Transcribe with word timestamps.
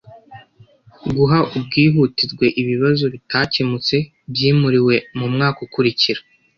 guha 1.15 1.39
ubwihutirwe 1.57 2.45
ibibazo 2.61 3.03
bitakemutse 3.13 3.95
byimuriwe 4.31 4.95
mu 5.17 5.27
mwaka 5.33 5.59
ukurikira 5.65 6.21